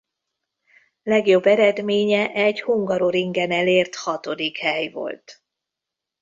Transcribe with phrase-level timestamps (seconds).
[1.03, 5.43] Legjobb eredménye egy Hungaroringen elért hatodik hely volt.